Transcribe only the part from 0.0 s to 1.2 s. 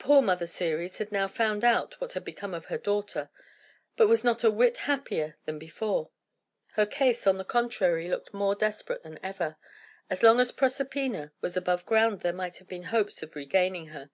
Poor Mother Ceres had